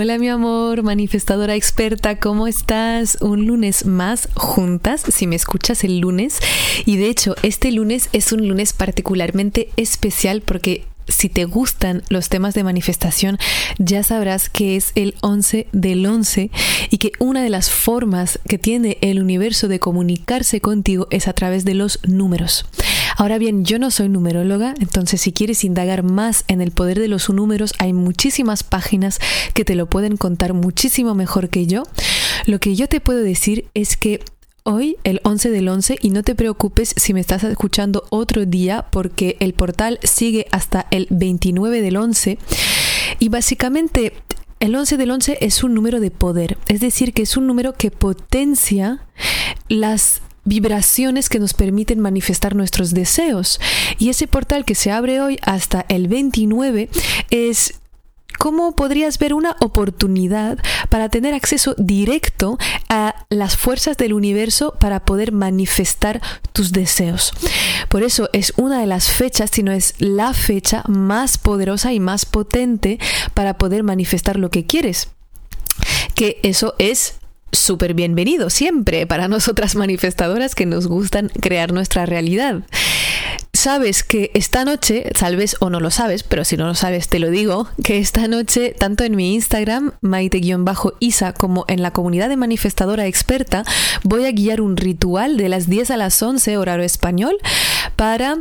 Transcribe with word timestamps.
Hola 0.00 0.16
mi 0.16 0.28
amor, 0.28 0.84
manifestadora 0.84 1.56
experta, 1.56 2.20
¿cómo 2.20 2.46
estás? 2.46 3.18
Un 3.20 3.48
lunes 3.48 3.84
más 3.84 4.28
juntas, 4.34 5.02
si 5.08 5.26
me 5.26 5.34
escuchas 5.34 5.82
el 5.82 5.98
lunes. 5.98 6.38
Y 6.86 6.98
de 6.98 7.08
hecho, 7.08 7.34
este 7.42 7.72
lunes 7.72 8.08
es 8.12 8.30
un 8.30 8.46
lunes 8.46 8.72
particularmente 8.72 9.70
especial 9.76 10.40
porque 10.40 10.84
si 11.08 11.28
te 11.28 11.46
gustan 11.46 12.04
los 12.10 12.28
temas 12.28 12.54
de 12.54 12.62
manifestación, 12.62 13.38
ya 13.78 14.04
sabrás 14.04 14.48
que 14.48 14.76
es 14.76 14.92
el 14.94 15.16
11 15.20 15.66
del 15.72 16.06
11 16.06 16.52
y 16.90 16.98
que 16.98 17.10
una 17.18 17.42
de 17.42 17.50
las 17.50 17.68
formas 17.68 18.38
que 18.48 18.56
tiene 18.56 18.98
el 19.00 19.20
universo 19.20 19.66
de 19.66 19.80
comunicarse 19.80 20.60
contigo 20.60 21.08
es 21.10 21.26
a 21.26 21.32
través 21.32 21.64
de 21.64 21.74
los 21.74 21.98
números. 22.06 22.66
Ahora 23.18 23.38
bien, 23.38 23.64
yo 23.64 23.80
no 23.80 23.90
soy 23.90 24.08
numeróloga, 24.08 24.76
entonces 24.78 25.20
si 25.20 25.32
quieres 25.32 25.64
indagar 25.64 26.04
más 26.04 26.44
en 26.46 26.60
el 26.60 26.70
poder 26.70 27.00
de 27.00 27.08
los 27.08 27.28
números, 27.30 27.74
hay 27.80 27.92
muchísimas 27.92 28.62
páginas 28.62 29.18
que 29.54 29.64
te 29.64 29.74
lo 29.74 29.90
pueden 29.90 30.16
contar 30.16 30.54
muchísimo 30.54 31.16
mejor 31.16 31.48
que 31.48 31.66
yo. 31.66 31.82
Lo 32.46 32.60
que 32.60 32.76
yo 32.76 32.88
te 32.88 33.00
puedo 33.00 33.18
decir 33.18 33.66
es 33.74 33.96
que 33.96 34.20
hoy, 34.62 34.98
el 35.02 35.20
11 35.24 35.50
del 35.50 35.68
11, 35.68 35.98
y 36.00 36.10
no 36.10 36.22
te 36.22 36.36
preocupes 36.36 36.94
si 36.96 37.12
me 37.12 37.18
estás 37.18 37.42
escuchando 37.42 38.04
otro 38.10 38.46
día, 38.46 38.86
porque 38.92 39.36
el 39.40 39.52
portal 39.52 39.98
sigue 40.04 40.46
hasta 40.52 40.86
el 40.92 41.08
29 41.10 41.82
del 41.82 41.96
11. 41.96 42.38
Y 43.18 43.30
básicamente 43.30 44.12
el 44.60 44.76
11 44.76 44.96
del 44.96 45.10
11 45.10 45.38
es 45.40 45.64
un 45.64 45.74
número 45.74 45.98
de 45.98 46.12
poder, 46.12 46.56
es 46.68 46.78
decir, 46.78 47.12
que 47.12 47.22
es 47.22 47.36
un 47.36 47.48
número 47.48 47.72
que 47.72 47.90
potencia 47.90 49.00
las 49.68 50.22
vibraciones 50.48 51.28
que 51.28 51.38
nos 51.38 51.54
permiten 51.54 52.00
manifestar 52.00 52.56
nuestros 52.56 52.94
deseos. 52.94 53.60
Y 53.98 54.08
ese 54.08 54.26
portal 54.26 54.64
que 54.64 54.74
se 54.74 54.90
abre 54.90 55.20
hoy 55.20 55.38
hasta 55.42 55.84
el 55.88 56.08
29 56.08 56.88
es 57.30 57.74
¿Cómo 58.38 58.76
podrías 58.76 59.18
ver 59.18 59.34
una 59.34 59.56
oportunidad 59.60 60.58
para 60.90 61.08
tener 61.08 61.34
acceso 61.34 61.74
directo 61.76 62.56
a 62.88 63.26
las 63.30 63.56
fuerzas 63.56 63.96
del 63.96 64.12
universo 64.12 64.76
para 64.78 65.04
poder 65.04 65.32
manifestar 65.32 66.20
tus 66.52 66.70
deseos? 66.70 67.32
Por 67.88 68.04
eso 68.04 68.30
es 68.32 68.52
una 68.56 68.78
de 68.78 68.86
las 68.86 69.10
fechas, 69.10 69.50
si 69.52 69.64
no 69.64 69.72
es 69.72 69.94
la 69.98 70.34
fecha 70.34 70.84
más 70.86 71.36
poderosa 71.36 71.92
y 71.92 71.98
más 71.98 72.26
potente 72.26 73.00
para 73.34 73.58
poder 73.58 73.82
manifestar 73.82 74.38
lo 74.38 74.50
que 74.50 74.66
quieres. 74.66 75.08
Que 76.14 76.38
eso 76.44 76.76
es 76.78 77.18
súper 77.52 77.94
bienvenido 77.94 78.50
siempre 78.50 79.06
para 79.06 79.28
nosotras 79.28 79.76
manifestadoras 79.76 80.54
que 80.54 80.66
nos 80.66 80.86
gustan 80.86 81.30
crear 81.40 81.72
nuestra 81.72 82.06
realidad. 82.06 82.62
Sabes 83.52 84.04
que 84.04 84.30
esta 84.34 84.64
noche, 84.64 85.10
tal 85.18 85.36
vez 85.36 85.56
o 85.58 85.68
no 85.68 85.80
lo 85.80 85.90
sabes, 85.90 86.22
pero 86.22 86.44
si 86.44 86.56
no 86.56 86.66
lo 86.66 86.74
sabes 86.74 87.08
te 87.08 87.18
lo 87.18 87.28
digo, 87.28 87.68
que 87.82 87.98
esta 87.98 88.28
noche, 88.28 88.74
tanto 88.78 89.02
en 89.02 89.16
mi 89.16 89.34
Instagram, 89.34 89.92
maite-isa, 90.00 91.32
como 91.32 91.64
en 91.66 91.82
la 91.82 91.90
comunidad 91.90 92.28
de 92.28 92.36
manifestadora 92.36 93.06
experta, 93.06 93.64
voy 94.04 94.26
a 94.26 94.32
guiar 94.32 94.60
un 94.60 94.76
ritual 94.76 95.36
de 95.36 95.48
las 95.48 95.68
10 95.68 95.90
a 95.90 95.96
las 95.96 96.22
11 96.22 96.56
horario 96.56 96.84
español 96.84 97.36
para 97.96 98.38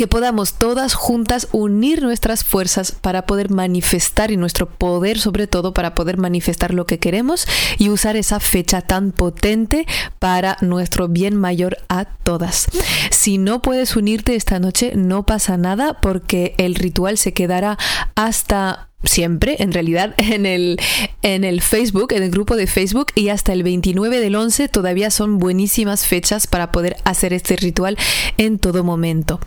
que 0.00 0.06
podamos 0.06 0.54
todas 0.54 0.94
juntas 0.94 1.46
unir 1.52 2.00
nuestras 2.00 2.42
fuerzas 2.42 2.90
para 2.90 3.26
poder 3.26 3.50
manifestar 3.50 4.30
y 4.30 4.38
nuestro 4.38 4.66
poder 4.66 5.18
sobre 5.18 5.46
todo 5.46 5.74
para 5.74 5.94
poder 5.94 6.16
manifestar 6.16 6.72
lo 6.72 6.86
que 6.86 6.98
queremos 6.98 7.46
y 7.76 7.90
usar 7.90 8.16
esa 8.16 8.40
fecha 8.40 8.80
tan 8.80 9.12
potente 9.12 9.86
para 10.18 10.56
nuestro 10.62 11.06
bien 11.08 11.36
mayor 11.36 11.76
a 11.90 12.06
todas. 12.06 12.68
Si 13.10 13.36
no 13.36 13.60
puedes 13.60 13.94
unirte 13.94 14.36
esta 14.36 14.58
noche 14.58 14.92
no 14.96 15.26
pasa 15.26 15.58
nada 15.58 16.00
porque 16.00 16.54
el 16.56 16.76
ritual 16.76 17.18
se 17.18 17.34
quedará 17.34 17.76
hasta 18.14 18.88
siempre, 19.04 19.56
en 19.58 19.70
realidad, 19.70 20.14
en 20.16 20.46
el, 20.46 20.80
en 21.20 21.44
el 21.44 21.60
Facebook, 21.60 22.14
en 22.14 22.22
el 22.22 22.30
grupo 22.30 22.56
de 22.56 22.66
Facebook, 22.66 23.08
y 23.14 23.28
hasta 23.28 23.52
el 23.52 23.64
29 23.64 24.18
del 24.18 24.34
11 24.34 24.68
todavía 24.68 25.10
son 25.10 25.38
buenísimas 25.38 26.06
fechas 26.06 26.46
para 26.46 26.72
poder 26.72 26.96
hacer 27.04 27.34
este 27.34 27.56
ritual 27.56 27.98
en 28.38 28.58
todo 28.58 28.82
momento. 28.82 29.40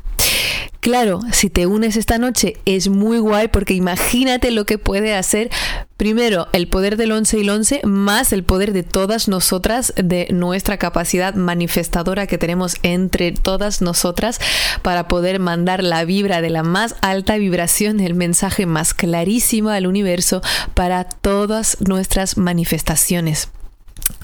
Claro, 0.84 1.22
si 1.32 1.50
te 1.50 1.66
unes 1.66 1.96
esta 1.96 2.18
noche 2.18 2.58
es 2.66 2.90
muy 2.90 3.18
guay 3.18 3.48
porque 3.48 3.74
imagínate 3.74 4.52
lo 4.52 4.66
que 4.66 4.78
puede 4.78 5.16
hacer 5.16 5.50
primero 5.96 6.50
el 6.52 6.68
poder 6.68 6.98
del 6.98 7.14
11 7.14 7.38
y 7.38 7.40
el 7.40 7.50
11 7.52 7.82
más 7.86 8.34
el 8.34 8.44
poder 8.44 8.74
de 8.74 8.84
todas 8.84 9.30
nosotras, 9.30 9.94
de 9.96 10.28
nuestra 10.32 10.76
capacidad 10.76 11.36
manifestadora 11.36 12.28
que 12.28 12.38
tenemos 12.38 12.76
entre 12.84 13.32
todas 13.32 13.82
nosotras 13.82 14.42
para 14.82 15.08
poder 15.08 15.40
mandar 15.40 15.82
la 15.86 16.04
vibra 16.04 16.42
de 16.42 16.50
la 16.50 16.64
más 16.64 16.98
alta 17.00 17.38
vibración, 17.38 18.02
el 18.02 18.14
mensaje 18.14 18.66
más 18.66 18.94
clarísimo 18.94 19.70
al 19.70 19.88
universo 19.88 20.42
para 20.74 21.06
todas 21.06 21.78
nuestras 21.80 22.36
manifestaciones. 22.36 23.48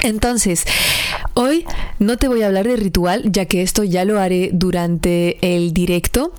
Entonces, 0.01 0.63
hoy 1.33 1.65
no 1.99 2.17
te 2.17 2.27
voy 2.27 2.41
a 2.41 2.47
hablar 2.47 2.67
de 2.67 2.77
ritual, 2.77 3.23
ya 3.31 3.45
que 3.45 3.61
esto 3.61 3.83
ya 3.83 4.05
lo 4.05 4.19
haré 4.19 4.49
durante 4.53 5.37
el 5.41 5.73
directo. 5.73 6.33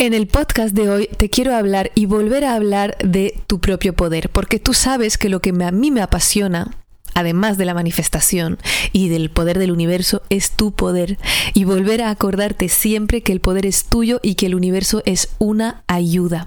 En 0.00 0.14
el 0.14 0.28
podcast 0.28 0.76
de 0.76 0.88
hoy 0.88 1.08
te 1.08 1.28
quiero 1.28 1.56
hablar 1.56 1.90
y 1.96 2.06
volver 2.06 2.44
a 2.44 2.54
hablar 2.54 2.96
de 2.98 3.34
tu 3.48 3.58
propio 3.58 3.94
poder, 3.94 4.30
porque 4.30 4.60
tú 4.60 4.72
sabes 4.72 5.18
que 5.18 5.28
lo 5.28 5.40
que 5.40 5.50
a 5.50 5.72
mí 5.72 5.90
me 5.90 6.00
apasiona 6.00 6.70
además 7.14 7.58
de 7.58 7.64
la 7.64 7.74
manifestación 7.74 8.58
y 8.92 9.08
del 9.08 9.28
poder 9.28 9.58
del 9.58 9.72
universo, 9.72 10.22
es 10.30 10.52
tu 10.52 10.70
poder. 10.70 11.18
Y 11.52 11.64
volver 11.64 12.00
a 12.00 12.10
acordarte 12.10 12.68
siempre 12.68 13.22
que 13.22 13.32
el 13.32 13.40
poder 13.40 13.66
es 13.66 13.86
tuyo 13.86 14.20
y 14.22 14.36
que 14.36 14.46
el 14.46 14.54
universo 14.54 15.02
es 15.04 15.30
una 15.38 15.82
ayuda. 15.88 16.46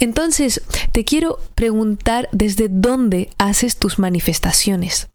Entonces, 0.00 0.62
te 0.90 1.04
quiero 1.04 1.38
preguntar 1.54 2.28
desde 2.32 2.66
dónde 2.68 3.30
haces 3.38 3.76
tus 3.76 4.00
manifestaciones. 4.00 5.08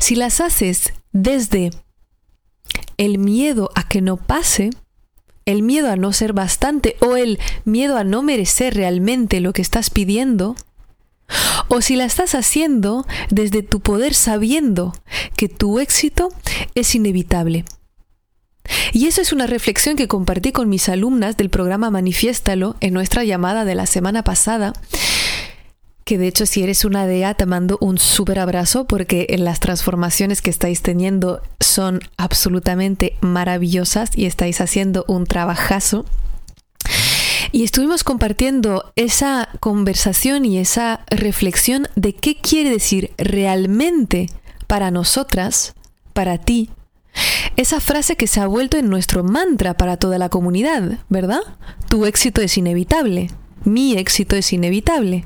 Si 0.00 0.16
las 0.16 0.40
haces 0.40 0.92
desde 1.12 1.70
el 2.96 3.18
miedo 3.18 3.70
a 3.76 3.86
que 3.86 4.00
no 4.00 4.16
pase, 4.16 4.70
el 5.44 5.62
miedo 5.62 5.90
a 5.90 5.96
no 5.96 6.12
ser 6.12 6.32
bastante 6.32 6.96
o 7.00 7.16
el 7.16 7.38
miedo 7.64 7.96
a 7.96 8.04
no 8.04 8.22
merecer 8.22 8.74
realmente 8.74 9.40
lo 9.40 9.52
que 9.52 9.62
estás 9.62 9.90
pidiendo, 9.90 10.56
o 11.68 11.80
si 11.80 11.96
la 11.96 12.04
estás 12.04 12.34
haciendo 12.34 13.06
desde 13.30 13.62
tu 13.62 13.80
poder 13.80 14.14
sabiendo 14.14 14.92
que 15.36 15.48
tu 15.48 15.78
éxito 15.78 16.28
es 16.74 16.94
inevitable. 16.94 17.64
Y 18.92 19.06
eso 19.06 19.20
es 19.20 19.32
una 19.32 19.46
reflexión 19.46 19.96
que 19.96 20.08
compartí 20.08 20.52
con 20.52 20.68
mis 20.68 20.88
alumnas 20.88 21.36
del 21.36 21.50
programa 21.50 21.90
Manifiéstalo 21.90 22.76
en 22.80 22.94
nuestra 22.94 23.24
llamada 23.24 23.64
de 23.64 23.74
la 23.74 23.86
semana 23.86 24.22
pasada 24.22 24.72
que 26.04 26.18
de 26.18 26.26
hecho 26.26 26.46
si 26.46 26.62
eres 26.62 26.84
una 26.84 27.06
DEA 27.06 27.34
te 27.34 27.46
mando 27.46 27.78
un 27.80 27.98
súper 27.98 28.38
abrazo 28.38 28.86
porque 28.86 29.26
las 29.38 29.60
transformaciones 29.60 30.42
que 30.42 30.50
estáis 30.50 30.82
teniendo 30.82 31.42
son 31.60 32.00
absolutamente 32.16 33.16
maravillosas 33.20 34.10
y 34.16 34.26
estáis 34.26 34.60
haciendo 34.60 35.04
un 35.08 35.26
trabajazo. 35.26 36.04
Y 37.52 37.64
estuvimos 37.64 38.02
compartiendo 38.02 38.92
esa 38.96 39.50
conversación 39.60 40.46
y 40.46 40.58
esa 40.58 41.04
reflexión 41.10 41.86
de 41.96 42.14
qué 42.14 42.36
quiere 42.36 42.70
decir 42.70 43.12
realmente 43.18 44.26
para 44.66 44.90
nosotras, 44.90 45.74
para 46.14 46.38
ti, 46.38 46.70
esa 47.56 47.80
frase 47.80 48.16
que 48.16 48.26
se 48.26 48.40
ha 48.40 48.46
vuelto 48.46 48.78
en 48.78 48.88
nuestro 48.88 49.22
mantra 49.22 49.74
para 49.74 49.98
toda 49.98 50.16
la 50.16 50.30
comunidad, 50.30 50.98
¿verdad? 51.10 51.40
Tu 51.88 52.06
éxito 52.06 52.40
es 52.40 52.56
inevitable 52.56 53.28
mi 53.64 53.94
éxito 53.96 54.36
es 54.36 54.52
inevitable. 54.52 55.24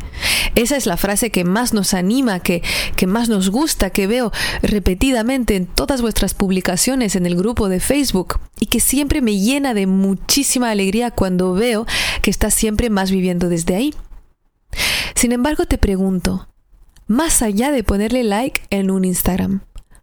Esa 0.55 0.77
es 0.77 0.87
la 0.87 0.97
frase 0.97 1.31
que 1.31 1.45
más 1.45 1.75
nos 1.75 1.95
anima, 1.95 2.41
que, 2.41 2.63
que, 2.97 3.07
más 3.07 3.29
nos 3.29 3.51
gusta, 3.51 3.91
que 3.91 4.07
veo 4.07 4.33
repetidamente 4.63 5.57
en 5.57 5.67
todas 5.67 6.01
vuestras 6.01 6.35
publicaciones 6.35 7.17
en 7.17 7.27
el 7.27 7.37
grupo 7.37 7.69
de 7.69 7.81
Facebook 7.81 8.41
y 8.59 8.67
que 8.67 8.81
siempre 8.81 9.21
me 9.21 9.39
llena 9.39 9.75
de 9.75 9.87
muchísima 9.87 10.71
alegría 10.71 11.11
cuando 11.11 11.53
veo 11.53 11.87
que 12.23 12.31
estás 12.31 12.55
siempre 12.55 12.91
más 12.91 13.11
viviendo 13.11 13.49
desde 13.49 13.75
ahí. 13.75 13.95
Sin 15.15 15.33
embargo, 15.33 15.67
te 15.67 15.79
pregunto, 15.79 16.49
más 17.07 17.43
allá 17.43 17.71
de 17.71 17.85
ponerle 17.85 18.25
like 18.25 18.63
en 18.71 18.91
un 18.91 19.05
Instagram, 19.05 19.63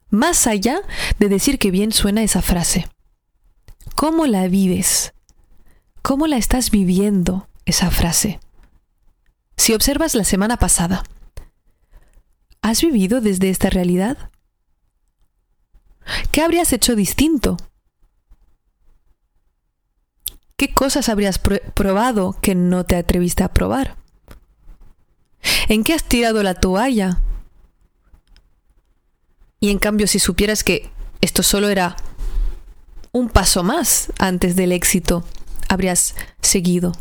más 0.10 0.48
allá 0.48 0.82
de 1.20 1.30
decir 1.30 1.60
que 1.60 1.72
bien 1.72 1.92
suena 1.92 2.24
esa 2.24 2.42
frase, 2.42 2.88
¿cómo 3.96 4.26
la 4.28 4.48
vives? 4.48 5.14
¿Cómo 6.02 6.28
la 6.28 6.38
estás 6.38 6.70
viviendo? 6.70 7.48
Esa 7.66 7.92
frase. 7.92 8.40
Si 9.58 9.74
observas 9.74 10.16
la 10.16 10.24
semana 10.24 10.58
pasada, 10.58 11.04
¿has 12.62 12.82
vivido 12.82 13.22
desde 13.22 13.50
esta 13.50 13.70
realidad? 13.70 14.30
¿Qué 16.32 16.42
habrías 16.42 16.74
hecho 16.74 16.96
distinto? 16.96 17.58
¿Qué 20.56 20.74
cosas 20.74 21.10
habrías 21.10 21.40
probado 21.40 22.38
que 22.42 22.56
no 22.56 22.86
te 22.86 22.96
atreviste 22.96 23.44
a 23.44 23.54
probar? 23.54 23.98
¿En 25.68 25.84
qué 25.84 25.94
has 25.94 26.04
tirado 26.04 26.44
la 26.44 26.56
toalla? 26.56 27.22
Y 29.60 29.70
en 29.72 29.80
cambio, 29.80 30.08
si 30.08 30.20
supieras 30.20 30.64
que 30.64 30.90
esto 31.22 31.44
solo 31.44 31.70
era 31.70 31.96
un 33.12 33.30
paso 33.30 33.64
más 33.64 34.12
antes 34.20 34.56
del 34.56 34.72
éxito, 34.72 35.24
habrías 35.70 36.16
seguido. 36.42 36.94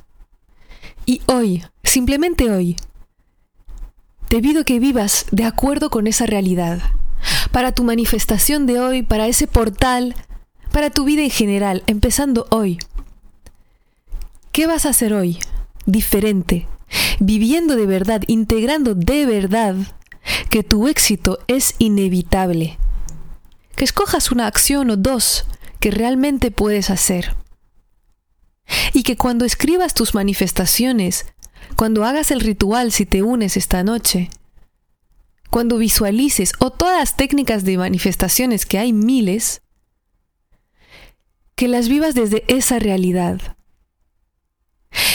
Y 1.04 1.20
hoy, 1.26 1.64
simplemente 1.82 2.50
hoy, 2.50 2.76
te 4.28 4.40
pido 4.40 4.64
que 4.64 4.78
vivas 4.78 5.26
de 5.31 5.44
acuerdo 5.44 5.90
con 5.90 6.06
esa 6.06 6.26
realidad. 6.26 6.81
Para 7.50 7.72
tu 7.72 7.84
manifestación 7.84 8.66
de 8.66 8.81
hoy, 8.81 9.02
para 9.02 9.26
ese 9.26 9.46
portal, 9.46 10.14
para 10.72 10.90
tu 10.90 11.04
vida 11.04 11.22
en 11.22 11.31
general, 11.31 11.82
empezando 11.87 12.46
hoy. 12.50 12.78
¿Qué 14.52 14.66
vas 14.66 14.87
a 14.87 14.90
hacer 14.90 15.12
hoy? 15.12 15.38
Diferente, 15.87 16.66
viviendo 17.20 17.76
de 17.76 17.87
verdad, 17.87 18.22
integrando 18.26 18.94
de 18.94 19.26
verdad 19.26 19.76
que 20.50 20.62
tu 20.62 20.88
éxito 20.88 21.40
es 21.48 21.75
inevitable. 21.78 22.78
Que 23.76 23.84
escojas 23.84 24.31
una 24.31 24.46
acción 24.46 24.90
o 24.90 24.96
dos 24.96 25.46
que 25.81 25.90
realmente 25.90 26.50
puedes 26.50 26.90
hacer. 26.90 27.34
Y 28.92 29.02
que 29.02 29.16
cuando 29.16 29.44
escribas 29.44 29.94
tus 29.94 30.14
manifestaciones, 30.14 31.26
cuando 31.76 32.04
hagas 32.04 32.30
el 32.30 32.40
ritual 32.40 32.92
si 32.92 33.06
te 33.06 33.22
unes 33.22 33.56
esta 33.56 33.82
noche, 33.82 34.30
cuando 35.50 35.78
visualices 35.78 36.52
o 36.58 36.70
todas 36.70 36.98
las 36.98 37.16
técnicas 37.16 37.64
de 37.64 37.76
manifestaciones 37.76 38.64
que 38.66 38.78
hay 38.78 38.92
miles, 38.92 39.62
que 41.54 41.69
las 41.69 41.88
vivas 41.88 42.14
desde 42.14 42.44
esa 42.48 42.78
realidad. 42.78 43.56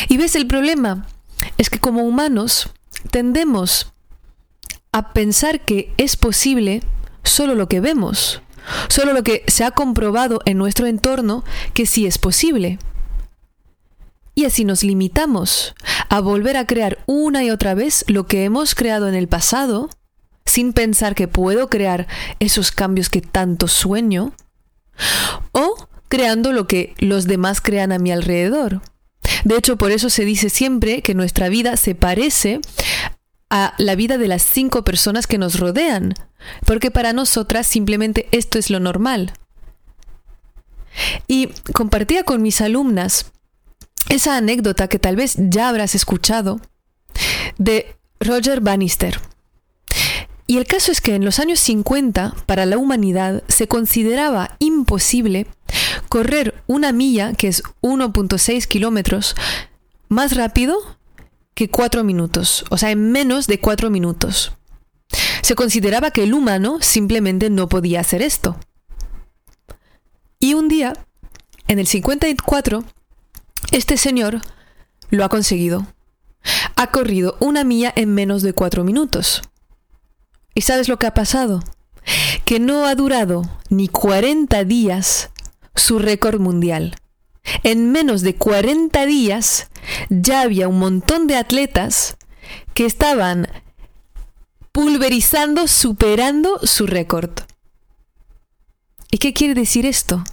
Y 0.08 0.18
ves 0.18 0.36
el 0.36 0.48
problema, 0.48 1.08
es 1.58 1.70
que 1.70 1.80
como 1.80 2.04
humanos 2.04 2.72
tendemos 3.12 3.94
a 4.92 5.14
pensar 5.14 5.66
que 5.66 5.94
es 5.98 6.16
posible 6.16 6.82
solo 7.24 7.56
lo 7.56 7.68
que 7.68 7.80
vemos, 7.80 8.42
solo 8.90 9.14
lo 9.14 9.24
que 9.24 9.44
se 9.48 9.64
ha 9.64 9.72
comprobado 9.72 10.42
en 10.46 10.58
nuestro 10.58 10.88
entorno 10.88 11.44
que 11.74 11.86
sí 11.86 12.06
es 12.06 12.18
posible. 12.18 12.80
Y 14.38 14.46
así 14.46 14.66
nos 14.66 14.84
limitamos 14.84 15.74
a 16.10 16.20
volver 16.20 16.58
a 16.58 16.68
crear 16.68 17.00
una 17.08 17.44
y 17.44 17.50
otra 17.50 17.74
vez 17.74 18.06
lo 18.08 18.28
que 18.28 18.44
hemos 18.44 18.76
creado 18.76 19.10
en 19.10 19.16
el 19.16 19.28
pasado, 19.28 19.90
sin 20.46 20.74
pensar 20.74 21.16
que 21.16 21.28
puedo 21.28 21.72
crear 21.72 22.06
esos 22.40 22.72
cambios 22.72 23.10
que 23.10 23.22
tanto 23.22 23.68
sueño, 23.68 24.34
o 25.54 25.88
creando 26.08 26.52
lo 26.52 26.68
que 26.68 26.94
los 27.00 27.26
demás 27.26 27.62
crean 27.62 27.92
a 27.92 27.98
mi 27.98 28.12
alrededor. 28.12 28.84
De 29.44 29.58
hecho, 29.58 29.76
por 29.76 29.92
eso 29.92 30.12
se 30.12 30.24
dice 30.24 30.52
siempre 30.52 31.02
que 31.02 31.16
nuestra 31.16 31.50
vida 31.50 31.76
se 31.76 31.96
parece 31.96 32.62
a 33.50 33.74
la 33.80 33.96
vida 33.96 34.20
de 34.20 34.28
las 34.28 34.44
cinco 34.44 34.84
personas 34.84 35.26
que 35.26 35.40
nos 35.40 35.60
rodean, 35.60 36.14
porque 36.64 36.92
para 36.92 37.12
nosotras 37.12 37.66
simplemente 37.66 38.28
esto 38.32 38.60
es 38.60 38.70
lo 38.70 38.80
normal. 38.80 39.34
Y 41.28 41.48
compartía 41.74 42.24
con 42.24 42.44
mis 42.44 42.62
alumnas 42.62 43.32
esa 44.10 44.38
anécdota 44.38 44.88
que 44.88 45.00
tal 45.00 45.16
vez 45.16 45.36
ya 45.38 45.70
habrás 45.70 45.96
escuchado 45.96 46.60
de 47.58 47.96
Roger 48.20 48.62
Bannister. 48.62 49.20
Y 50.50 50.58
el 50.58 50.66
caso 50.66 50.92
es 50.92 51.02
que 51.02 51.16
en 51.16 51.26
los 51.26 51.40
años 51.40 51.60
50, 51.60 52.34
para 52.46 52.66
la 52.66 52.78
humanidad, 52.78 53.44
se 53.50 53.68
consideraba 53.68 54.56
imposible 54.60 55.46
correr 56.08 56.64
una 56.68 56.94
milla, 56.94 57.34
que 57.34 57.50
es 57.50 57.64
1.6 57.82 58.66
kilómetros, 58.68 59.36
más 60.08 60.36
rápido 60.38 60.78
que 61.54 61.70
4 61.70 62.04
minutos, 62.06 62.64
o 62.70 62.78
sea, 62.78 62.92
en 62.92 63.12
menos 63.12 63.48
de 63.48 63.60
4 63.60 63.90
minutos. 63.90 64.54
Se 65.42 65.56
consideraba 65.56 66.12
que 66.12 66.24
el 66.24 66.34
humano 66.34 66.78
simplemente 66.82 67.50
no 67.50 67.68
podía 67.68 68.00
hacer 68.00 68.22
esto. 68.22 68.58
Y 70.40 70.54
un 70.54 70.70
día, 70.70 70.94
en 71.68 71.80
el 71.80 71.88
54, 71.88 72.86
este 73.72 73.98
señor 73.98 74.42
lo 75.10 75.26
ha 75.26 75.30
conseguido. 75.30 75.88
Ha 76.76 76.92
corrido 76.92 77.38
una 77.40 77.64
milla 77.64 77.92
en 77.96 78.14
menos 78.14 78.42
de 78.42 78.54
4 78.54 78.84
minutos. 78.84 79.42
¿Y 80.54 80.62
sabes 80.62 80.88
lo 80.88 80.98
que 80.98 81.08
ha 81.08 81.14
pasado? 81.14 81.64
Que 82.46 82.60
no 82.60 82.86
ha 82.86 82.96
durado 82.96 83.44
ni 83.70 83.88
40 83.88 84.64
días 84.64 85.30
su 85.76 86.00
récord 86.00 86.40
mundial. 86.40 86.96
En 87.64 87.92
menos 87.92 88.22
de 88.22 88.36
40 88.36 89.06
días 89.06 89.70
ya 90.10 90.42
había 90.42 90.68
un 90.68 90.80
montón 90.80 91.28
de 91.28 91.36
atletas 91.36 92.18
que 92.74 92.86
estaban 92.86 93.48
pulverizando, 94.72 95.68
superando 95.68 96.60
su 96.64 96.88
récord. 96.88 97.32
¿Y 99.12 99.18
qué 99.18 99.34
quiere 99.34 99.54
decir 99.54 99.86
esto? 99.86 100.24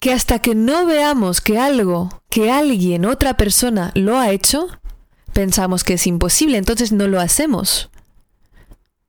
Que 0.00 0.12
hasta 0.12 0.38
que 0.38 0.54
no 0.54 0.86
veamos 0.86 1.40
que 1.40 1.58
algo, 1.58 2.22
que 2.30 2.50
alguien, 2.50 3.04
otra 3.04 3.36
persona 3.36 3.90
lo 3.94 4.18
ha 4.18 4.30
hecho, 4.30 4.68
pensamos 5.32 5.84
que 5.84 5.94
es 5.94 6.06
imposible, 6.06 6.58
entonces 6.58 6.92
no 6.92 7.08
lo 7.08 7.20
hacemos. 7.20 7.90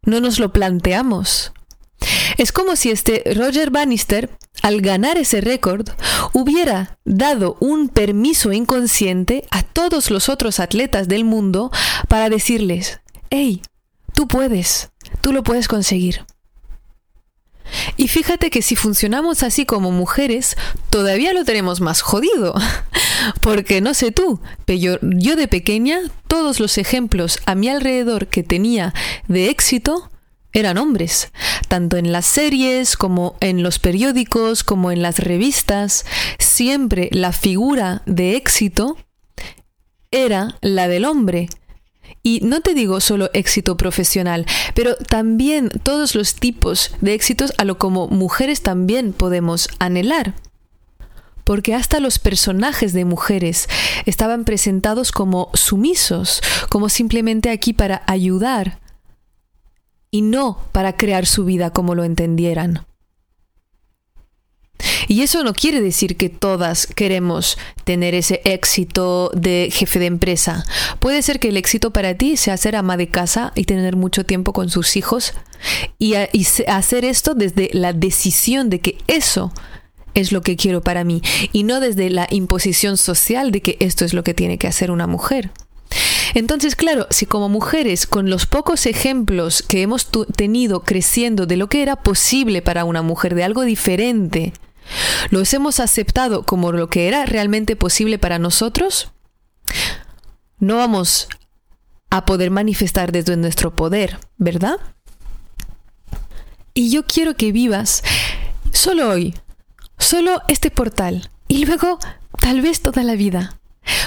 No 0.04 0.20
nos 0.20 0.40
lo 0.40 0.52
planteamos. 0.52 1.54
Es 2.38 2.52
como 2.52 2.76
si 2.76 2.90
este 2.90 3.24
Roger 3.36 3.70
Bannister, 3.70 4.30
al 4.62 4.82
ganar 4.82 5.18
ese 5.18 5.42
récord, 5.42 5.90
hubiera 6.34 6.98
dado 7.06 7.58
un 7.60 7.90
permiso 7.90 8.52
inconsciente 8.52 9.46
a 9.52 9.64
todos 9.64 10.10
los 10.10 10.30
otros 10.30 10.60
atletas 10.60 11.08
del 11.08 11.26
mundo 11.26 11.72
para 12.08 12.30
decirles, 12.30 13.02
hey, 13.30 13.62
tú 14.14 14.28
puedes, 14.28 14.92
tú 15.22 15.34
lo 15.34 15.44
puedes 15.44 15.68
conseguir. 15.68 16.26
Y 17.98 18.08
fíjate 18.08 18.50
que 18.50 18.62
si 18.62 18.76
funcionamos 18.76 19.44
así 19.44 19.66
como 19.66 19.92
mujeres, 19.92 20.56
todavía 20.90 21.34
lo 21.34 21.46
tenemos 21.46 21.82
más 21.82 22.02
jodido. 22.02 22.54
Porque 23.42 23.82
no 23.82 23.94
sé 23.94 24.12
tú, 24.12 24.40
pero 24.66 25.00
yo, 25.02 25.36
de 25.36 25.48
pequeña, 25.48 26.00
todos 26.28 26.60
los 26.60 26.78
ejemplos 26.78 27.40
a 27.46 27.56
mi 27.56 27.70
alrededor 27.70 28.28
que 28.28 28.44
tenía 28.44 28.94
de 29.28 29.50
éxito 29.50 30.10
eran 30.52 30.78
hombres, 30.78 31.32
tanto 31.68 31.98
en 31.98 32.12
las 32.12 32.26
series 32.26 32.98
como 32.98 33.36
en 33.40 33.62
los 33.62 33.78
periódicos, 33.78 34.64
como 34.64 34.92
en 34.92 35.02
las 35.02 35.20
revistas, 35.20 36.06
siempre 36.40 37.10
la 37.12 37.34
figura 37.34 38.02
de 38.06 38.36
éxito 38.36 38.98
era 40.12 40.58
la 40.62 40.88
del 40.88 41.06
hombre. 41.06 41.50
Y 42.24 42.42
no 42.42 42.62
te 42.62 42.74
digo 42.74 43.00
solo 43.00 43.30
éxito 43.34 43.78
profesional, 43.78 44.46
pero 44.76 44.96
también 44.96 45.70
todos 45.84 46.16
los 46.16 46.36
tipos 46.36 46.92
de 47.02 47.14
éxitos 47.14 47.54
a 47.58 47.66
lo 47.66 47.78
como 47.78 48.08
mujeres 48.08 48.62
también 48.62 49.14
podemos 49.14 49.70
anhelar. 49.80 50.36
Porque 51.44 51.74
hasta 51.74 52.00
los 52.00 52.20
personajes 52.20 52.94
de 52.94 53.06
mujeres 53.06 53.68
estaban 54.06 54.44
presentados 54.44 55.12
como 55.12 55.50
sumisos, 55.54 56.42
como 56.70 56.90
simplemente 56.90 57.50
aquí 57.50 57.74
para 57.74 58.04
ayudar, 58.06 58.80
y 60.12 60.22
no 60.22 60.60
para 60.72 60.96
crear 60.98 61.26
su 61.26 61.46
vida 61.46 61.72
como 61.72 61.96
lo 61.96 62.04
entendieran. 62.04 62.86
Y 65.08 65.22
eso 65.22 65.44
no 65.44 65.54
quiere 65.54 65.82
decir 65.82 66.18
que 66.18 66.30
todas 66.30 66.88
queremos 66.88 67.58
tener 67.84 68.16
ese 68.16 68.42
éxito 68.46 69.32
de 69.36 69.70
jefe 69.72 70.00
de 70.00 70.06
empresa. 70.06 70.66
Puede 71.00 71.22
ser 71.22 71.40
que 71.40 71.50
el 71.50 71.58
éxito 71.58 71.92
para 71.92 72.14
ti 72.14 72.38
sea 72.38 72.58
ser 72.58 72.76
ama 72.76 72.98
de 72.98 73.08
casa 73.08 73.52
y 73.56 73.66
tener 73.66 73.96
mucho 73.96 74.26
tiempo 74.26 74.54
con 74.54 74.70
sus 74.70 74.96
hijos 74.96 75.34
y, 75.98 76.14
y 76.32 76.48
hacer 76.68 77.06
esto 77.06 77.34
desde 77.34 77.70
la 77.74 77.94
decisión 77.94 78.70
de 78.70 78.80
que 78.80 78.98
eso 79.08 79.52
es 80.14 80.32
lo 80.32 80.42
que 80.42 80.56
quiero 80.56 80.82
para 80.82 81.04
mí 81.04 81.22
y 81.54 81.64
no 81.64 81.80
desde 81.80 82.10
la 82.10 82.28
imposición 82.32 82.98
social 82.98 83.52
de 83.52 83.62
que 83.62 83.78
esto 83.80 84.06
es 84.06 84.14
lo 84.14 84.24
que 84.24 84.34
tiene 84.34 84.58
que 84.58 84.68
hacer 84.68 84.92
una 84.92 85.08
mujer. 85.08 85.52
Entonces, 86.36 86.76
claro, 86.76 87.08
si 87.10 87.26
como 87.26 87.50
mujeres, 87.50 88.06
con 88.06 88.30
los 88.30 88.46
pocos 88.46 88.86
ejemplos 88.86 89.64
que 89.68 89.82
hemos 89.82 90.08
tenido 90.36 90.82
creciendo 90.82 91.48
de 91.48 91.58
lo 91.58 91.68
que 91.68 91.82
era 91.82 91.96
posible 91.96 92.62
para 92.62 92.86
una 92.86 93.02
mujer, 93.02 93.34
de 93.34 93.44
algo 93.44 93.64
diferente, 93.64 94.54
los 95.30 95.54
hemos 95.54 95.80
aceptado 95.80 96.44
como 96.44 96.72
lo 96.72 96.90
que 96.90 97.08
era 97.08 97.26
realmente 97.26 97.76
posible 97.76 98.18
para 98.18 98.40
nosotros, 98.40 99.12
no 100.60 100.78
vamos 100.78 101.28
a 102.10 102.26
poder 102.26 102.52
manifestar 102.52 103.12
desde 103.12 103.38
nuestro 103.38 103.76
poder, 103.76 104.20
¿verdad? 104.38 104.78
Y 106.74 106.92
yo 106.92 107.06
quiero 107.06 107.36
que 107.36 107.52
vivas 107.52 108.04
solo 108.72 109.10
hoy, 109.10 109.36
solo 109.98 110.42
este 110.48 110.72
portal, 110.72 111.30
y 111.48 111.66
luego 111.66 112.00
tal 112.40 112.62
vez 112.62 112.82
toda 112.82 113.04
la 113.04 113.16
vida 113.16 113.60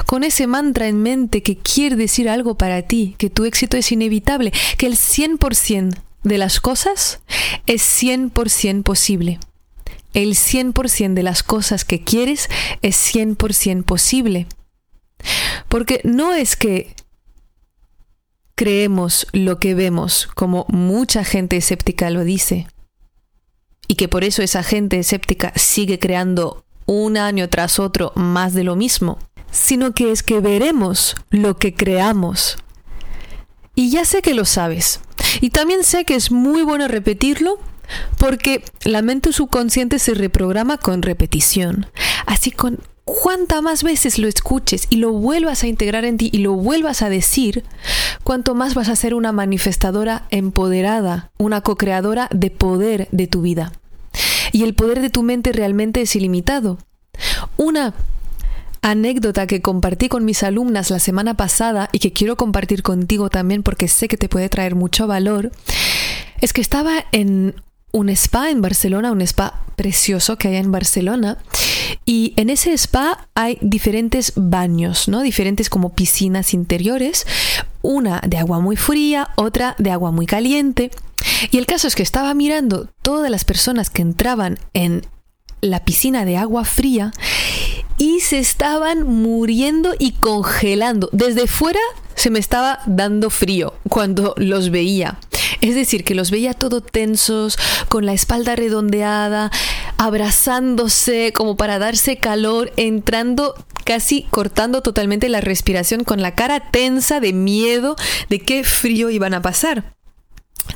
con 0.07 0.25
ese 0.25 0.47
mantra 0.47 0.89
en 0.89 1.03
mente 1.03 1.43
que 1.43 1.57
quiere 1.57 1.97
decir 1.97 2.29
algo 2.29 2.57
para 2.57 2.83
ti, 2.83 3.15
que 3.19 3.31
tu 3.31 3.45
éxito 3.45 3.77
es 3.77 3.93
inevitable, 3.93 4.53
que 4.79 4.87
el 4.87 4.97
100% 4.97 5.95
de 6.23 6.39
las 6.39 6.61
cosas 6.61 7.21
es 7.67 7.83
100% 7.83 8.83
posible. 8.83 9.41
El 10.13 10.35
100% 10.35 11.15
de 11.15 11.23
las 11.23 11.43
cosas 11.43 11.85
que 11.85 12.03
quieres 12.03 12.49
es 12.83 13.15
100% 13.15 13.85
posible. 13.85 14.47
Porque 15.69 16.01
no 16.05 16.35
es 16.35 16.57
que 16.57 16.95
creemos 18.55 19.27
lo 19.33 19.59
que 19.59 19.75
vemos, 19.75 20.29
como 20.35 20.67
mucha 20.69 21.25
gente 21.25 21.57
escéptica 21.57 22.11
lo 22.11 22.25
dice, 22.25 22.67
y 23.89 23.95
que 23.95 24.09
por 24.09 24.25
eso 24.25 24.43
esa 24.43 24.63
gente 24.63 24.99
escéptica 24.99 25.53
sigue 25.57 25.99
creando 25.99 26.65
un 26.87 27.17
año 27.17 27.49
tras 27.49 27.79
otro 27.79 28.13
más 28.15 28.55
de 28.55 28.65
lo 28.65 28.77
mismo, 28.77 29.19
sino 29.51 29.93
que 29.93 30.13
es 30.13 30.23
que 30.23 30.41
veremos 30.41 31.17
lo 31.31 31.57
que 31.57 31.75
creamos. 31.75 32.59
Y 33.75 33.91
ya 33.91 34.05
sé 34.05 34.23
que 34.23 34.35
lo 34.35 34.45
sabes. 34.45 35.01
Y 35.41 35.51
también 35.51 35.85
sé 35.85 36.05
que 36.05 36.15
es 36.15 36.31
muy 36.31 36.63
bueno 36.63 36.89
repetirlo 36.89 37.59
porque 38.19 38.65
la 38.85 39.03
mente 39.03 39.33
subconsciente 39.33 39.99
se 39.99 40.15
reprograma 40.15 40.79
con 40.79 41.03
repetición. 41.03 41.87
Así 42.27 42.51
con 42.51 42.81
cuanta 43.05 43.61
más 43.63 43.83
veces 43.83 44.19
lo 44.19 44.29
escuches 44.29 44.87
y 44.89 44.97
lo 44.97 45.13
vuelvas 45.13 45.63
a 45.63 45.67
integrar 45.67 46.05
en 46.05 46.17
ti 46.17 46.31
y 46.33 46.39
lo 46.39 46.55
vuelvas 46.55 47.03
a 47.03 47.09
decir, 47.09 47.65
cuanto 48.23 48.55
más 48.55 48.75
vas 48.75 48.89
a 48.89 48.97
ser 48.97 49.15
una 49.15 49.33
manifestadora 49.33 50.27
empoderada, 50.31 51.33
una 51.39 51.61
co-creadora 51.61 52.29
de 52.31 52.51
poder 52.51 53.09
de 53.11 53.27
tu 53.27 53.43
vida. 53.43 53.73
Y 54.53 54.65
el 54.65 54.75
poder 54.75 55.01
de 55.01 55.11
tu 55.11 55.23
mente 55.23 55.53
realmente 55.53 56.03
es 56.03 56.15
ilimitado. 56.15 56.79
Una 57.57 57.95
anécdota 58.83 59.47
que 59.47 59.63
compartí 59.63 60.09
con 60.09 60.25
mis 60.25 60.43
alumnas 60.43 60.91
la 60.91 60.99
semana 60.99 61.35
pasada 61.35 61.89
y 61.93 62.01
que 62.01 62.13
quiero 62.13 62.37
compartir 62.37 62.83
contigo 62.83 63.31
también 63.31 63.63
porque 63.63 63.89
sé 63.89 64.09
que 64.09 64.17
te 64.17 64.29
puede 64.29 64.49
traer 64.49 64.75
mucho 64.75 65.07
valor, 65.07 65.53
es 66.41 66.53
que 66.53 66.61
estaba 66.61 67.05
en 67.13 67.55
un 67.93 68.09
spa 68.09 68.51
en 68.51 68.63
Barcelona, 68.63 69.13
un 69.13 69.21
spa 69.21 69.63
precioso 69.77 70.37
que 70.37 70.49
hay 70.49 70.57
en 70.57 70.73
Barcelona. 70.73 71.39
Y 72.05 72.33
en 72.37 72.51
ese 72.51 72.73
spa 72.73 73.29
hay 73.35 73.59
diferentes 73.61 74.33
baños, 74.35 75.09
¿no? 75.09 75.21
Diferentes 75.21 75.69
como 75.71 75.95
piscinas 75.95 76.55
interiores, 76.55 77.27
una 77.83 78.21
de 78.27 78.39
agua 78.39 78.61
muy 78.61 78.77
fría, 78.77 79.29
otra 79.37 79.77
de 79.79 79.91
agua 79.91 80.11
muy 80.11 80.27
caliente. 80.27 80.91
Y 81.51 81.59
el 81.59 81.67
caso 81.67 81.87
es 81.87 81.95
que 81.95 82.03
estaba 82.03 82.35
mirando 82.35 82.89
todas 83.03 83.31
las 83.31 83.45
personas 83.45 83.91
que 83.91 84.03
entraban 84.03 84.59
en 84.75 85.07
la 85.61 85.85
piscina 85.85 86.25
de 86.25 86.37
agua 86.37 86.65
fría 86.65 87.13
y 87.99 88.21
se 88.21 88.39
estaban 88.39 89.05
muriendo 89.07 89.95
y 89.99 90.13
congelando. 90.13 91.09
Desde 91.13 91.47
fuera 91.47 91.81
se 92.15 92.31
me 92.31 92.39
estaba 92.39 92.81
dando 92.87 93.31
frío 93.31 93.75
cuando 93.89 94.35
los 94.39 94.71
veía. 94.71 95.19
Es 95.63 95.77
decir, 95.77 96.03
que 96.03 96.17
los 96.17 96.33
veía 96.33 96.55
todo 96.55 96.81
tensos, 96.81 97.57
con 97.89 98.05
la 98.05 98.13
espalda 98.13 98.57
redondeada, 98.57 99.53
abrazándose 99.97 101.33
como 101.33 101.57
para 101.57 101.79
darse 101.79 102.17
calor, 102.17 102.73
entrando 102.77 103.55
casi 103.85 104.25
cortando 104.25 104.83
totalmente 104.83 105.29
la 105.29 105.41
respiración 105.41 106.03
con 106.03 106.21
la 106.21 106.35
cara 106.35 106.73
tensa 106.73 107.21
de 107.21 107.33
miedo 107.33 107.95
de 108.29 108.41
qué 108.41 108.65
frío 108.65 109.09
iban 109.09 109.35
a 109.35 109.43
pasar. 109.43 109.95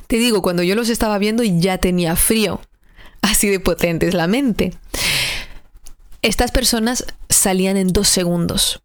Te 0.07 0.19
digo, 0.19 0.41
cuando 0.41 0.63
yo 0.63 0.77
los 0.77 0.89
estaba 0.89 1.19
viendo 1.19 1.43
ya 1.43 1.79
tenía 1.79 2.15
frío. 2.15 2.61
Así 3.23 3.49
de 3.49 3.59
potente 3.59 4.07
es 4.07 4.15
la 4.15 4.29
mente. 4.29 4.73
Estas 6.23 6.53
personas 6.53 7.05
salían 7.29 7.77
en 7.77 7.89
dos 7.89 8.09
segundos. 8.09 8.83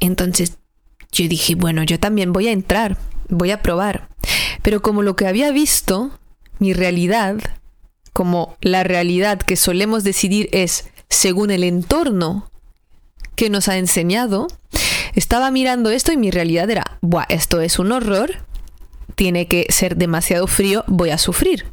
Entonces 0.00 0.58
yo 1.12 1.28
dije, 1.28 1.54
bueno, 1.54 1.84
yo 1.84 2.00
también 2.00 2.32
voy 2.32 2.48
a 2.48 2.52
entrar, 2.52 2.98
voy 3.28 3.52
a 3.52 3.62
probar. 3.62 4.08
Pero 4.68 4.82
como 4.82 5.00
lo 5.00 5.16
que 5.16 5.26
había 5.26 5.50
visto, 5.50 6.10
mi 6.58 6.74
realidad, 6.74 7.36
como 8.12 8.58
la 8.60 8.84
realidad 8.84 9.38
que 9.38 9.56
solemos 9.56 10.04
decidir 10.04 10.50
es 10.52 10.90
según 11.08 11.50
el 11.50 11.64
entorno 11.64 12.50
que 13.34 13.48
nos 13.48 13.68
ha 13.68 13.78
enseñado, 13.78 14.46
estaba 15.14 15.50
mirando 15.50 15.88
esto 15.88 16.12
y 16.12 16.18
mi 16.18 16.30
realidad 16.30 16.68
era, 16.68 16.98
Buah, 17.00 17.24
esto 17.30 17.62
es 17.62 17.78
un 17.78 17.92
horror, 17.92 18.44
tiene 19.14 19.48
que 19.48 19.64
ser 19.70 19.96
demasiado 19.96 20.46
frío, 20.46 20.84
voy 20.86 21.08
a 21.08 21.16
sufrir. 21.16 21.64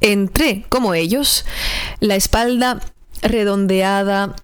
Entré 0.00 0.64
como 0.68 0.94
ellos, 0.94 1.44
la 1.98 2.14
espalda 2.14 2.80
redondeada, 3.20 4.36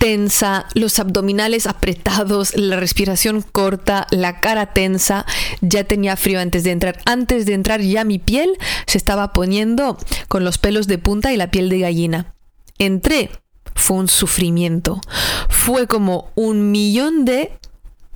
tensa, 0.00 0.64
los 0.72 0.98
abdominales 0.98 1.66
apretados, 1.66 2.56
la 2.56 2.76
respiración 2.76 3.42
corta, 3.42 4.06
la 4.10 4.40
cara 4.40 4.72
tensa. 4.72 5.26
Ya 5.60 5.84
tenía 5.84 6.16
frío 6.16 6.40
antes 6.40 6.64
de 6.64 6.70
entrar. 6.70 6.98
Antes 7.04 7.44
de 7.44 7.52
entrar 7.52 7.82
ya 7.82 8.02
mi 8.04 8.18
piel 8.18 8.56
se 8.86 8.96
estaba 8.96 9.34
poniendo 9.34 9.98
con 10.28 10.42
los 10.42 10.56
pelos 10.56 10.86
de 10.86 10.96
punta 10.96 11.34
y 11.34 11.36
la 11.36 11.50
piel 11.50 11.68
de 11.68 11.80
gallina. 11.80 12.34
Entré. 12.78 13.30
Fue 13.74 13.98
un 13.98 14.08
sufrimiento. 14.08 15.00
Fue 15.48 15.86
como 15.86 16.30
un 16.34 16.70
millón 16.70 17.26
de 17.26 17.52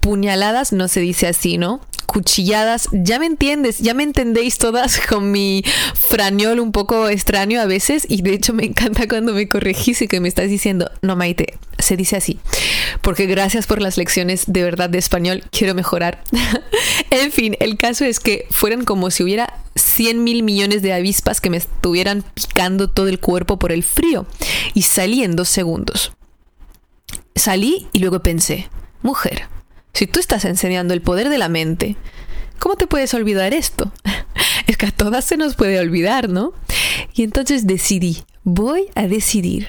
puñaladas, 0.00 0.72
no 0.72 0.88
se 0.88 1.00
dice 1.00 1.26
así, 1.26 1.58
¿no? 1.58 1.80
Cuchilladas. 2.04 2.88
Ya 2.92 3.18
me 3.18 3.26
entiendes, 3.26 3.78
ya 3.78 3.94
me 3.94 4.02
entendéis 4.02 4.58
todas 4.58 5.00
con 5.08 5.30
mi 5.30 5.64
frañol 6.08 6.60
un 6.60 6.72
poco 6.72 7.08
extraño 7.08 7.60
a 7.60 7.66
veces 7.66 8.06
y 8.08 8.22
de 8.22 8.34
hecho 8.34 8.52
me 8.52 8.64
encanta 8.64 9.08
cuando 9.08 9.32
me 9.32 9.48
corregís 9.48 10.02
y 10.02 10.08
que 10.08 10.20
me 10.20 10.28
estás 10.28 10.48
diciendo, 10.48 10.90
no 11.02 11.16
Maite, 11.16 11.58
se 11.78 11.96
dice 11.96 12.16
así. 12.16 12.38
Porque 13.02 13.26
gracias 13.26 13.66
por 13.66 13.80
las 13.80 13.96
lecciones 13.96 14.44
de 14.46 14.62
verdad 14.62 14.90
de 14.90 14.98
español, 14.98 15.44
quiero 15.50 15.74
mejorar. 15.74 16.22
en 17.10 17.32
fin, 17.32 17.56
el 17.60 17.76
caso 17.76 18.04
es 18.04 18.20
que 18.20 18.46
fueran 18.50 18.84
como 18.84 19.10
si 19.10 19.22
hubiera 19.22 19.60
100 19.74 20.22
mil 20.22 20.42
millones 20.42 20.82
de 20.82 20.92
avispas 20.92 21.40
que 21.40 21.50
me 21.50 21.56
estuvieran 21.56 22.22
picando 22.34 22.88
todo 22.88 23.08
el 23.08 23.20
cuerpo 23.20 23.58
por 23.58 23.72
el 23.72 23.82
frío 23.82 24.26
y 24.72 24.82
salí 24.82 25.22
en 25.24 25.36
dos 25.36 25.48
segundos. 25.48 26.12
Salí 27.34 27.88
y 27.92 27.98
luego 27.98 28.20
pensé, 28.20 28.68
mujer, 29.02 29.48
si 29.94 30.06
tú 30.08 30.20
estás 30.20 30.44
enseñando 30.44 30.92
el 30.92 31.00
poder 31.00 31.28
de 31.28 31.38
la 31.38 31.48
mente, 31.48 31.96
¿cómo 32.58 32.74
te 32.74 32.88
puedes 32.88 33.14
olvidar 33.14 33.54
esto? 33.54 33.92
es 34.66 34.76
que 34.76 34.86
a 34.86 34.90
todas 34.90 35.24
se 35.24 35.36
nos 35.36 35.54
puede 35.54 35.78
olvidar, 35.78 36.28
¿no? 36.28 36.52
Y 37.14 37.22
entonces 37.22 37.66
decidí, 37.66 38.24
voy 38.42 38.88
a 38.96 39.06
decidir 39.06 39.68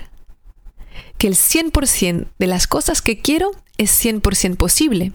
que 1.18 1.28
el 1.28 1.36
100% 1.36 2.28
de 2.38 2.48
las 2.48 2.68
cosas 2.68 3.02
que 3.02 3.22
quiero 3.22 3.52
es 3.78 4.04
100% 4.04 4.58
posible. 4.58 5.14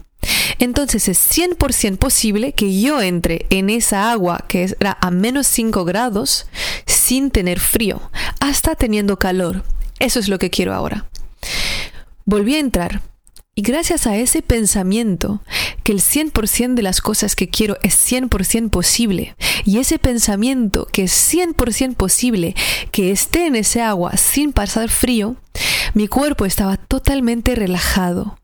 Entonces 0.59 1.07
es 1.07 1.19
100% 1.19 1.97
posible 1.97 2.53
que 2.53 2.79
yo 2.79 3.01
entre 3.01 3.47
en 3.49 3.69
esa 3.69 4.11
agua 4.11 4.45
que 4.47 4.63
era 4.79 4.97
a 5.01 5.11
menos 5.11 5.47
5 5.47 5.83
grados 5.83 6.47
sin 6.85 7.31
tener 7.31 7.59
frío, 7.59 8.01
hasta 8.39 8.75
teniendo 8.75 9.17
calor. 9.17 9.63
Eso 9.99 10.19
es 10.19 10.29
lo 10.29 10.39
que 10.39 10.49
quiero 10.51 10.73
ahora. 10.73 11.09
Volví 12.25 12.55
a 12.55 12.59
entrar 12.59 13.01
y 13.61 13.63
gracias 13.63 14.07
a 14.07 14.17
ese 14.17 14.41
pensamiento, 14.41 15.39
que 15.83 15.91
el 15.91 15.99
100% 15.99 16.73
de 16.73 16.81
las 16.81 16.99
cosas 16.99 17.35
que 17.35 17.47
quiero 17.47 17.77
es 17.83 17.93
100% 18.11 18.71
posible, 18.71 19.35
y 19.65 19.77
ese 19.77 19.99
pensamiento 19.99 20.87
que 20.91 21.03
es 21.03 21.13
100% 21.31 21.93
posible 21.93 22.55
que 22.91 23.11
esté 23.11 23.45
en 23.45 23.55
ese 23.55 23.83
agua 23.83 24.17
sin 24.17 24.51
pasar 24.51 24.89
frío, 24.89 25.35
mi 25.93 26.07
cuerpo 26.07 26.47
estaba 26.47 26.77
totalmente 26.77 27.53
relajado. 27.53 28.39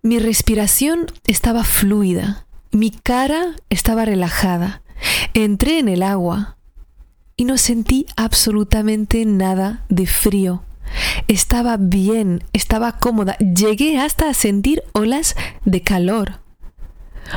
Mi 0.00 0.18
respiración 0.18 1.04
estaba 1.26 1.62
fluida, 1.62 2.46
mi 2.70 2.90
cara 2.90 3.54
estaba 3.68 4.06
relajada. 4.06 4.80
Entré 5.34 5.78
en 5.78 5.90
el 5.90 6.02
agua 6.02 6.56
y 7.36 7.44
no 7.44 7.58
sentí 7.58 8.06
absolutamente 8.16 9.26
nada 9.26 9.84
de 9.90 10.06
frío 10.06 10.62
estaba 11.28 11.76
bien, 11.78 12.44
estaba 12.52 12.98
cómoda. 12.98 13.36
Llegué 13.38 13.98
hasta 13.98 14.28
a 14.28 14.34
sentir 14.34 14.82
olas 14.92 15.34
de 15.64 15.82
calor. 15.82 16.40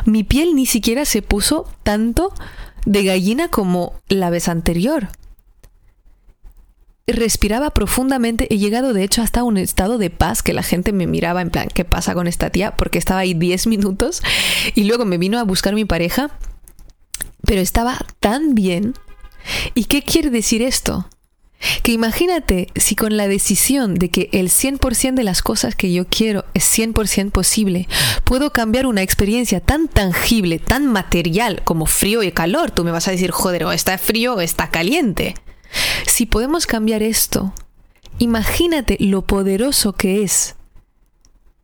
Mi 0.05 0.23
piel 0.23 0.55
ni 0.55 0.65
siquiera 0.65 1.05
se 1.05 1.21
puso 1.21 1.69
tanto 1.83 2.33
de 2.85 3.03
gallina 3.03 3.49
como 3.49 3.93
la 4.07 4.29
vez 4.29 4.47
anterior. 4.47 5.09
Respiraba 7.07 7.69
profundamente, 7.69 8.53
he 8.53 8.57
llegado 8.57 8.91
de 8.91 9.03
hecho 9.03 9.21
hasta 9.21 9.43
un 9.43 9.57
estado 9.57 9.97
de 9.97 10.09
paz 10.09 10.43
que 10.43 10.51
la 10.51 10.61
gente 10.61 10.91
me 10.91 11.07
miraba 11.07 11.41
en 11.41 11.49
plan, 11.49 11.69
¿qué 11.73 11.85
pasa 11.85 12.13
con 12.13 12.27
esta 12.27 12.49
tía? 12.49 12.75
Porque 12.75 12.97
estaba 12.97 13.21
ahí 13.21 13.33
10 13.33 13.67
minutos 13.67 14.21
y 14.75 14.83
luego 14.83 15.05
me 15.05 15.17
vino 15.17 15.39
a 15.39 15.43
buscar 15.43 15.73
mi 15.73 15.85
pareja, 15.85 16.31
pero 17.43 17.61
estaba 17.61 17.97
tan 18.19 18.55
bien. 18.55 18.93
¿Y 19.73 19.85
qué 19.85 20.01
quiere 20.01 20.29
decir 20.29 20.61
esto? 20.61 21.07
Que 21.81 21.91
imagínate 21.91 22.67
si 22.75 22.95
con 22.95 23.17
la 23.17 23.27
decisión 23.27 23.95
de 23.95 24.09
que 24.09 24.29
el 24.31 24.49
100% 24.49 25.15
de 25.15 25.23
las 25.23 25.41
cosas 25.41 25.75
que 25.75 25.91
yo 25.91 26.05
quiero 26.07 26.45
es 26.53 26.65
100% 26.77 27.31
posible, 27.31 27.87
puedo 28.23 28.51
cambiar 28.53 28.85
una 28.85 29.01
experiencia 29.01 29.59
tan 29.59 29.87
tangible, 29.87 30.59
tan 30.59 30.85
material 30.85 31.61
como 31.63 31.85
frío 31.85 32.21
y 32.23 32.31
calor. 32.31 32.71
Tú 32.71 32.83
me 32.83 32.91
vas 32.91 33.07
a 33.07 33.11
decir, 33.11 33.31
joder, 33.31 33.63
o 33.63 33.71
está 33.71 33.97
frío 33.97 34.35
o 34.35 34.41
está 34.41 34.69
caliente. 34.69 35.35
Si 36.05 36.25
podemos 36.25 36.67
cambiar 36.67 37.01
esto, 37.01 37.53
imagínate 38.19 38.97
lo 38.99 39.25
poderoso 39.25 39.93
que 39.93 40.23
es 40.23 40.55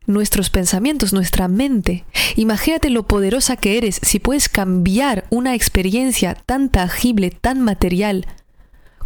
nuestros 0.06 0.50
pensamientos, 0.50 1.14
nuestra 1.14 1.48
mente. 1.48 2.06
Imagínate 2.36 2.90
lo 2.90 3.08
poderosa 3.08 3.58
que 3.58 3.78
eres 3.78 4.00
si 4.02 4.20
puedes 4.20 4.50
cambiar 4.50 5.26
una 5.30 5.56
experiencia 5.56 6.36
tan 6.36 6.70
tangible, 6.70 7.32
tan 7.32 7.62
material, 7.62 8.26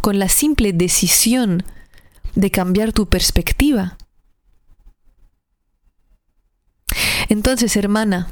con 0.00 0.18
la 0.18 0.28
simple 0.28 0.72
decisión 0.72 1.64
de 2.34 2.50
cambiar 2.50 2.92
tu 2.92 3.06
perspectiva. 3.06 3.98
Entonces, 7.28 7.76
hermana, 7.76 8.28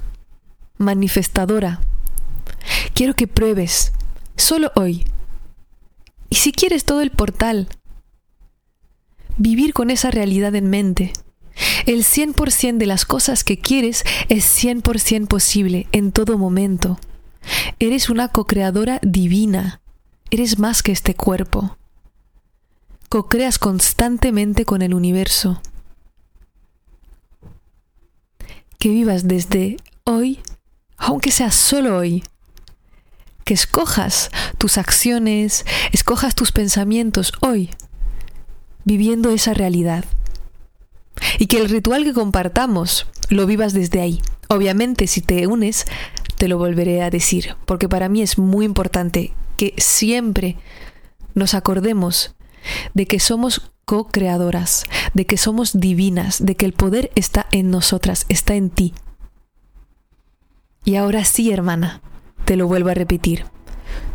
manifestadora, 0.79 1.81
quiero 2.95 3.15
que 3.15 3.27
pruebes, 3.27 3.93
solo 4.37 4.73
hoy, 4.75 5.05
y 6.31 6.37
si 6.37 6.53
quieres 6.53 6.85
todo 6.85 7.03
el 7.03 7.11
portal, 7.11 7.69
vivir 9.37 9.73
con 9.75 9.91
esa 9.91 10.11
realidad 10.11 10.55
en 10.55 10.71
mente. 10.71 11.13
El 11.87 12.05
100% 12.05 12.79
de 12.79 12.87
las 12.87 13.05
cosas 13.05 13.45
que 13.45 13.59
quieres 13.59 14.05
es 14.29 14.45
100% 14.65 15.29
posible 15.29 15.87
en 15.93 16.13
todo 16.13 16.39
momento. 16.39 16.99
Eres 17.79 18.11
una 18.11 18.29
co-creadora 18.29 18.99
divina. 19.03 19.81
Eres 20.31 20.59
más 20.59 20.83
que 20.83 20.91
este 20.93 21.15
cuerpo. 21.15 21.77
Co-creas 23.09 23.59
constantemente 23.59 24.65
con 24.65 24.83
el 24.83 24.93
universo. 24.93 25.63
Que 28.79 28.89
vivas 28.89 29.29
desde 29.29 29.77
hoy, 30.05 30.41
aunque 30.97 31.31
sea 31.31 31.53
solo 31.53 31.97
hoy. 31.97 32.25
Que 33.45 33.55
escojas 33.55 34.31
tus 34.59 34.79
acciones, 34.79 35.65
escojas 35.93 36.35
tus 36.35 36.51
pensamientos 36.51 37.33
hoy, 37.41 37.71
viviendo 38.85 39.31
esa 39.31 39.55
realidad. 39.55 40.05
Y 41.39 41.47
que 41.47 41.59
el 41.59 41.69
ritual 41.69 42.03
que 42.03 42.13
compartamos 42.13 43.07
lo 43.29 43.47
vivas 43.47 43.73
desde 43.73 44.01
ahí. 44.01 44.21
Obviamente, 44.49 45.07
si 45.07 45.21
te 45.21 45.47
unes, 45.47 45.87
te 46.37 46.49
lo 46.49 46.59
volveré 46.59 47.03
a 47.03 47.11
decir, 47.11 47.55
porque 47.65 47.89
para 47.89 48.09
mí 48.09 48.23
es 48.23 48.39
muy 48.39 48.65
importante 48.65 49.33
que 49.57 49.75
siempre 49.79 50.57
nos 51.35 51.55
acordemos 51.55 52.35
de 52.95 53.07
que 53.07 53.21
somos 53.21 53.73
co-creadoras, 53.85 54.85
de 55.15 55.27
que 55.27 55.37
somos 55.37 55.79
divinas, 55.79 56.45
de 56.45 56.57
que 56.57 56.67
el 56.67 56.73
poder 56.73 57.11
está 57.15 57.47
en 57.53 57.71
nosotras, 57.71 58.27
está 58.29 58.55
en 58.55 58.71
ti. 58.71 58.95
Y 60.85 60.97
ahora 60.97 61.25
sí, 61.25 61.51
hermana, 61.51 62.01
te 62.45 62.57
lo 62.57 62.67
vuelvo 62.67 62.91
a 62.91 62.95
repetir, 62.95 63.47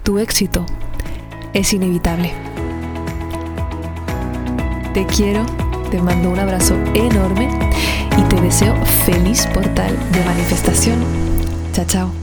tu 0.04 0.20
éxito 0.20 0.66
es 1.54 1.74
inevitable. 1.74 2.34
Te 4.94 5.06
quiero 5.06 5.46
te 5.92 6.02
mando 6.02 6.30
un 6.30 6.40
abrazo 6.40 6.76
enorme 6.94 7.50
y 8.18 8.22
te 8.30 8.40
deseo 8.40 8.74
feliz 9.06 9.46
portal 9.54 9.94
de 10.14 10.24
manifestación. 10.24 11.04
Chao, 11.74 11.86
chao. 11.86 12.21